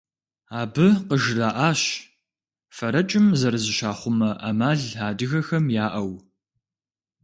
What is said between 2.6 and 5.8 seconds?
фэрэкӏым зэрызыщахъумэ ӏэмал адыгэхэм